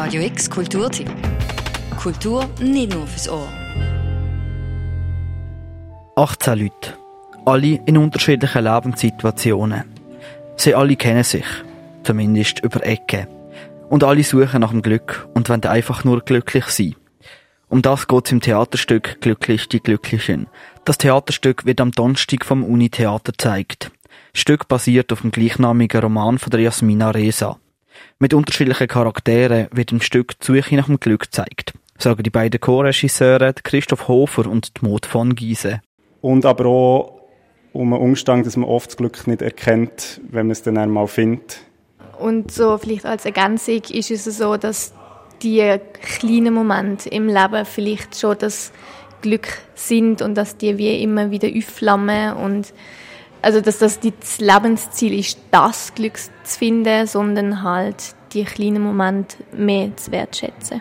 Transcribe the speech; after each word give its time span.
Radio 0.00 0.22
X 0.22 0.48
Kulturtipp. 0.48 1.10
Kultur 2.00 2.48
nicht 2.60 2.94
nur 2.94 3.04
fürs 3.08 3.28
Ohr. 3.28 3.48
18 6.14 6.56
Leute. 6.56 6.94
Alle 7.44 7.80
in 7.84 7.98
unterschiedlichen 7.98 8.62
Lebenssituationen. 8.62 9.82
Sie 10.54 10.72
alle 10.76 10.94
kennen 10.94 11.24
sich. 11.24 11.44
Zumindest 12.04 12.60
über 12.60 12.86
Ecken. 12.86 13.26
Und 13.90 14.04
alle 14.04 14.22
suchen 14.22 14.60
nach 14.60 14.70
dem 14.70 14.82
Glück 14.82 15.28
und 15.34 15.48
wollen 15.48 15.64
einfach 15.64 16.04
nur 16.04 16.20
glücklich 16.20 16.66
sein. 16.66 16.94
Um 17.68 17.82
das 17.82 18.06
geht's 18.06 18.30
im 18.30 18.40
Theaterstück 18.40 19.20
Glücklich 19.20 19.68
die 19.68 19.80
Glücklichen. 19.80 20.46
Das 20.84 20.98
Theaterstück 20.98 21.66
wird 21.66 21.80
am 21.80 21.90
Donnerstag 21.90 22.44
vom 22.44 22.62
Uni-Theater 22.62 23.32
gezeigt. 23.32 23.90
Das 24.32 24.42
Stück 24.42 24.68
basiert 24.68 25.12
auf 25.12 25.22
dem 25.22 25.32
gleichnamigen 25.32 26.00
Roman 26.00 26.38
von 26.38 26.50
der 26.52 26.60
Jasmina 26.60 27.10
Reza. 27.10 27.58
Mit 28.18 28.34
unterschiedlichen 28.34 28.88
Charakteren 28.88 29.68
wird 29.72 29.92
im 29.92 30.00
Stück 30.00 30.38
die 30.40 30.46
Suche 30.46 30.76
nach 30.76 30.86
dem 30.86 31.00
Glück 31.00 31.22
gezeigt, 31.22 31.72
sagen 31.98 32.22
die 32.22 32.30
beiden 32.30 32.60
Co-Regisseure 32.60 33.54
Christoph 33.62 34.08
Hofer 34.08 34.46
und 34.46 34.82
Maud 34.82 35.06
von 35.06 35.34
Giese. 35.34 35.80
Und 36.20 36.44
aber 36.44 36.66
auch 36.66 37.20
um 37.72 37.92
einen 37.92 38.02
Umstand, 38.02 38.46
dass 38.46 38.56
man 38.56 38.68
oft 38.68 38.88
das 38.88 38.96
Glück 38.96 39.26
nicht 39.26 39.42
erkennt, 39.42 40.20
wenn 40.30 40.46
man 40.46 40.52
es 40.52 40.62
dann 40.62 40.78
einmal 40.78 41.06
findet. 41.06 41.60
Und 42.18 42.50
so 42.50 42.76
vielleicht 42.78 43.06
als 43.06 43.24
Ergänzung 43.24 43.82
ist 43.90 44.10
es 44.10 44.24
so, 44.24 44.56
dass 44.56 44.92
die 45.42 45.76
kleinen 46.02 46.54
Momente 46.54 47.08
im 47.08 47.28
Leben 47.28 47.64
vielleicht 47.64 48.18
schon 48.18 48.36
das 48.38 48.72
Glück 49.22 49.48
sind 49.74 50.22
und 50.22 50.34
dass 50.34 50.56
die 50.56 50.78
wie 50.78 51.02
immer 51.02 51.30
wieder 51.30 51.48
aufflammen 51.48 52.34
und 52.34 52.72
also 53.42 53.60
dass 53.60 53.78
das 53.78 54.00
das 54.00 54.38
Lebensziel 54.38 55.18
ist, 55.18 55.38
das 55.50 55.94
Glück 55.94 56.18
zu 56.18 56.58
finden, 56.58 57.06
sondern 57.06 57.62
halt 57.62 58.14
die 58.32 58.44
kleinen 58.44 58.82
Momente 58.82 59.36
mehr 59.52 59.96
zu 59.96 60.10
wertschätzen. 60.12 60.80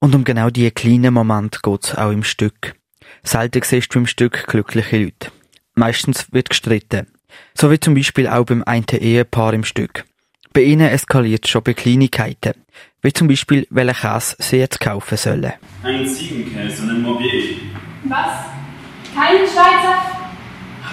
Und 0.00 0.14
um 0.14 0.24
genau 0.24 0.50
diese 0.50 0.70
kleinen 0.70 1.14
Momente 1.14 1.60
geht 1.62 1.84
es 1.84 1.94
auch 1.94 2.10
im 2.10 2.24
Stück. 2.24 2.74
Selten 3.22 3.62
siehst 3.62 3.94
du 3.94 4.00
im 4.00 4.06
Stück 4.06 4.46
glückliche 4.46 4.98
Leute. 4.98 5.30
Meistens 5.74 6.32
wird 6.32 6.50
gestritten. 6.50 7.06
So 7.54 7.70
wie 7.70 7.80
zum 7.80 7.94
Beispiel 7.94 8.28
auch 8.28 8.44
beim 8.44 8.62
einen 8.64 8.84
Ehepaar 8.84 9.54
im 9.54 9.64
Stück. 9.64 10.04
Bei 10.52 10.60
ihnen 10.62 10.88
eskaliert 10.88 11.46
es 11.46 11.50
schon 11.50 11.64
bei 11.64 11.74
Kleinigkeiten. 11.74 12.54
Wie 13.02 13.12
zum 13.12 13.28
Beispiel, 13.28 13.66
welchen 13.70 13.94
Käse 13.94 14.36
sie 14.38 14.58
jetzt 14.58 14.78
kaufen 14.78 15.18
sollen. 15.18 15.52
Ein 15.82 16.06
Ziegenkäse 16.06 16.82
und 16.82 16.90
ein 16.90 17.02
Morbier. 17.02 17.56
Was? 18.04 18.44
Kein 19.14 19.38
Schweizer? 19.46 20.13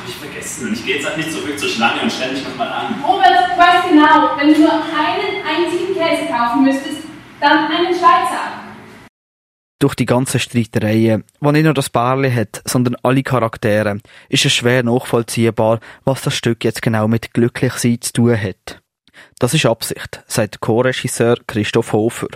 Hab 0.02 0.10
ich 0.10 0.16
vergessen. 0.16 0.68
Und 0.68 0.74
ich 0.74 0.86
gehe 0.86 0.96
jetzt 0.96 1.08
auch 1.08 1.16
nicht 1.16 1.32
zurück 1.32 1.60
zur 1.60 1.70
Schlange 1.70 2.02
und 2.02 2.12
stelle 2.12 2.34
mich 2.34 2.44
nochmal 2.44 2.70
an. 2.70 3.04
Robert, 3.06 3.30
du 3.30 3.58
weißt 3.58 3.90
genau, 3.90 4.36
wenn 4.38 4.52
du 4.52 4.60
nur 4.60 4.74
einen 4.74 5.46
einzigen 5.46 5.94
Käse 5.94 6.26
kaufen 6.28 6.64
müsstest, 6.64 7.04
dann 7.40 7.72
einen 7.72 7.94
Schweizer. 7.94 8.64
Durch 9.78 9.94
die 9.94 10.08
ganzen 10.08 10.40
Streitereien, 10.40 11.24
die 11.40 11.52
nicht 11.52 11.66
nur 11.66 11.76
das 11.76 11.90
Barley 11.90 12.32
hat, 12.32 12.64
sondern 12.66 12.96
alle 13.04 13.22
Charaktere, 13.22 14.00
ist 14.30 14.46
es 14.46 14.54
schwer 14.54 14.82
nachvollziehbar, 14.82 15.80
was 16.04 16.24
das 16.24 16.36
Stück 16.36 16.64
jetzt 16.64 16.82
genau 16.82 17.08
mit 17.08 17.34
Glücklichsein 17.34 18.02
zu 18.02 18.14
tun 18.14 18.42
hat. 18.42 18.82
Das 19.38 19.54
ist 19.54 19.68
Absicht, 19.68 20.24
sagt 20.26 20.62
Co-Regisseur 20.62 21.38
Christoph 21.46 21.94
Hofer. 21.94 22.28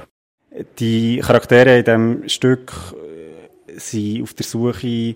Die 0.78 1.20
Charaktere 1.20 1.80
in 1.80 1.84
diesem 1.84 2.30
Stück 2.30 2.72
äh, 2.94 3.80
sind 3.80 4.22
auf 4.22 4.34
der 4.36 4.46
Suche 4.46 5.16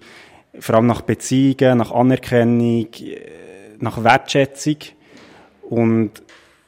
vor 0.58 0.75
allem 0.75 0.88
nach 0.88 1.02
Beziehungen, 1.02 1.78
nach 1.78 1.92
Anerkennung, 1.92 2.88
nach 3.80 4.03
Wertschätzung 4.03 4.78
und 5.69 6.11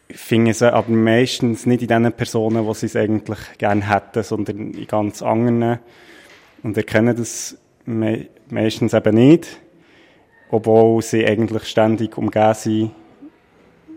finden 0.10 0.54
sie 0.54 0.72
aber 0.72 0.90
meistens 0.90 1.66
nicht 1.66 1.82
in 1.82 1.88
den 1.88 2.12
Personen, 2.14 2.68
die 2.68 2.74
sie 2.74 2.86
es 2.86 2.96
eigentlich 2.96 3.40
gerne 3.58 3.90
hätten, 3.90 4.24
sondern 4.24 4.72
in 4.72 4.88
ganz 4.88 5.22
anderen 5.22 5.80
und 6.64 6.78
erkennen 6.78 7.16
das 7.16 7.58
me 7.86 8.28
meistens 8.50 8.94
eben 8.94 9.16
nicht, 9.16 9.48
obwohl 10.50 11.02
sie 11.02 11.26
eigentlich 11.26 11.64
ständig 11.64 12.18
umgeben 12.18 12.54
sind 12.54 12.92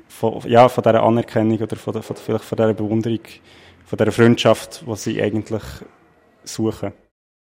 von, 0.08 0.40
ja, 0.46 0.68
von 0.68 0.82
dieser 0.82 1.02
Anerkennung 1.02 1.58
oder 1.58 1.76
von, 1.76 1.92
der, 1.92 2.02
von, 2.02 2.16
vielleicht 2.16 2.44
von 2.44 2.56
dieser 2.56 2.74
Bewunderung, 2.74 3.20
von 3.84 3.96
dieser 3.98 4.12
Freundschaft, 4.12 4.84
die 4.86 4.96
sie 4.96 5.20
eigentlich 5.20 5.62
suchen. 6.44 6.92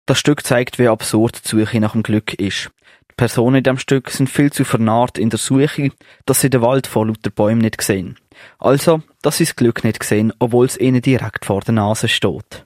Das 0.07 0.19
Stück 0.19 0.45
zeigt, 0.45 0.79
wie 0.79 0.87
absurd 0.87 1.43
die 1.43 1.49
Suche 1.49 1.81
nach 1.81 1.91
dem 1.91 2.01
Glück 2.01 2.33
ist. 2.35 2.71
Die 3.11 3.15
Personen 3.17 3.57
in 3.57 3.63
diesem 3.63 3.77
Stück 3.77 4.09
sind 4.09 4.29
viel 4.29 4.53
zu 4.53 4.63
vernarrt 4.63 5.17
in 5.17 5.29
der 5.29 5.37
Suche, 5.37 5.89
dass 6.25 6.39
sie 6.39 6.49
den 6.49 6.61
Wald 6.61 6.87
vor 6.87 7.05
lauter 7.05 7.29
Bäumen 7.29 7.59
nicht 7.59 7.81
sehen. 7.81 8.15
Also, 8.57 9.01
dass 9.21 9.35
sie 9.37 9.43
das 9.43 9.57
Glück 9.57 9.83
nicht 9.83 10.01
sehen, 10.01 10.31
obwohl 10.39 10.65
es 10.65 10.79
ihnen 10.79 11.01
direkt 11.01 11.43
vor 11.43 11.59
der 11.59 11.73
Nase 11.73 12.07
steht. 12.07 12.65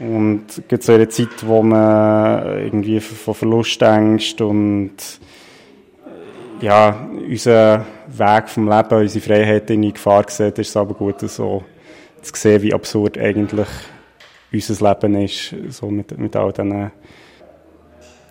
Und 0.00 0.44
gibt 0.66 0.82
so 0.82 0.92
eine 0.92 1.08
Zeit, 1.08 1.46
wo 1.46 1.62
man 1.62 2.58
irgendwie 2.58 2.98
von 2.98 3.34
Verlustängst 3.34 4.40
und 4.40 4.96
ja, 6.60 7.08
unser 7.28 7.86
Weg 8.08 8.48
vom 8.48 8.68
Leben, 8.68 9.02
unsere 9.02 9.24
Freiheit 9.24 9.70
in 9.70 9.92
Gefahr 9.92 10.24
sieht, 10.28 10.58
ist 10.58 10.70
es 10.70 10.76
aber 10.76 10.94
gut, 10.94 11.20
so 11.20 11.62
zu 12.22 12.32
sehen, 12.34 12.62
wie 12.62 12.74
absurd 12.74 13.18
eigentlich 13.18 13.68
unser 14.56 14.88
Leben 14.88 15.14
ist, 15.16 15.54
so 15.70 15.90
mit, 15.90 16.16
mit 16.18 16.34
all 16.36 16.52
diesen, 16.52 16.90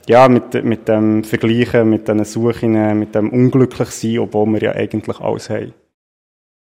ja, 0.07 0.27
mit, 0.27 0.63
mit 0.63 0.87
dem 0.87 1.23
Vergleichen, 1.23 1.89
mit 1.89 2.07
diesen 2.07 2.25
Suchen, 2.25 2.99
mit 2.99 3.15
dem 3.15 3.29
Unglücklichsein, 3.29 4.19
obwohl 4.19 4.47
wir 4.53 4.61
ja 4.61 4.71
eigentlich 4.73 5.19
alles 5.19 5.49
haben. 5.49 5.73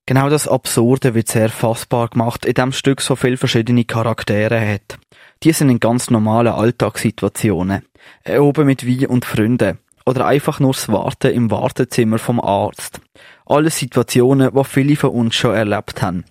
Genau 0.06 0.29
das 0.29 0.50
Absurde 0.50 1.13
wird 1.13 1.29
sehr 1.29 1.50
fassbar 1.50 2.09
gemacht, 2.09 2.46
in 2.46 2.56
dem 2.56 2.74
Stück 2.74 3.00
so 3.00 3.16
viele 3.16 3.38
verschiedene 3.38 3.85
Charaktere 3.85 4.59
hat. 4.59 5.00
Die 5.44 5.53
sind 5.53 5.69
in 5.69 5.80
ganz 5.80 6.09
normalen 6.09 6.51
Alltagssituationen. 6.51 7.84
Oben 8.28 8.66
mit 8.66 8.85
Wein 8.85 9.07
und 9.07 9.24
Freunden. 9.24 9.80
Oder 10.06 10.25
einfach 10.25 10.59
nur 10.59 10.74
das 10.74 10.90
Warten 10.90 11.31
im 11.31 11.50
Wartezimmer 11.51 12.19
vom 12.19 12.41
Arzt. 12.41 13.00
Alles 13.45 13.78
Situationen, 13.78 14.53
die 14.53 14.63
viele 14.66 14.97
von 14.97 15.12
uns 15.12 15.35
schon 15.35 15.56
erlebt 15.56 16.01
haben. 16.01 16.25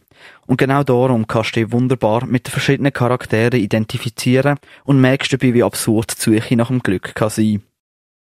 Und 0.52 0.58
genau 0.58 0.82
darum 0.84 1.26
kannst 1.26 1.56
du 1.56 1.60
dich 1.60 1.72
wunderbar 1.72 2.26
mit 2.26 2.46
den 2.46 2.50
verschiedenen 2.50 2.92
Charakteren 2.92 3.58
identifizieren 3.58 4.58
und 4.84 5.00
merkst 5.00 5.32
dabei, 5.32 5.54
wie 5.54 5.62
absurd 5.62 6.12
die 6.14 6.20
Suche 6.20 6.56
nach 6.56 6.66
dem 6.66 6.82
Glück 6.82 7.14
kann 7.14 7.30
sein. 7.30 7.62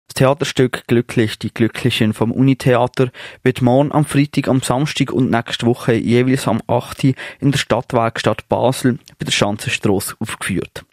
Das 0.09 0.14
Theaterstück 0.14 0.88
Glücklich, 0.88 1.38
die 1.38 1.54
Glücklichen 1.54 2.14
vom 2.14 2.32
Unitheater 2.32 3.12
wird 3.44 3.62
morgen 3.62 3.92
am 3.92 4.04
Freitag, 4.04 4.48
am 4.48 4.60
Samstag 4.60 5.12
und 5.12 5.31
nächste 5.31 5.66
Woche 5.66 5.92
jeweils 5.92 6.48
am 6.48 6.60
8. 6.66 7.14
in 7.38 7.53
der 7.53 7.59
Stadtwerkstatt 7.59 8.48
Basel 8.48 8.98
bei 9.20 9.25
der 9.25 9.31
Schanzenstrasse 9.31 10.16
aufgeführt. 10.19 10.84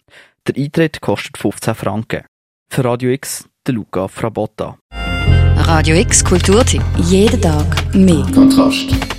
Der 0.46 0.56
Eintritt 0.56 1.00
kostet 1.00 1.36
15 1.36 1.74
Franken. 1.74 2.22
Für 2.70 2.84
Radio 2.84 3.10
X, 3.10 3.48
der 3.66 3.74
Luca 3.74 4.06
Frabotta. 4.06 4.78
Radio 5.56 5.96
X 5.96 6.24
Kulturtipp. 6.24 6.84
Jeden 6.98 7.42
Tag 7.42 7.92
mehr. 7.92 8.24
Kontrast. 8.32 9.13